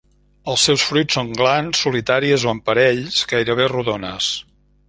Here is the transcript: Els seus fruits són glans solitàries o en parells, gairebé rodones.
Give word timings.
Els 0.53 0.63
seus 0.69 0.85
fruits 0.91 1.17
són 1.19 1.29
glans 1.41 1.83
solitàries 1.85 2.49
o 2.49 2.57
en 2.57 2.65
parells, 2.71 3.23
gairebé 3.35 3.73
rodones. 3.79 4.35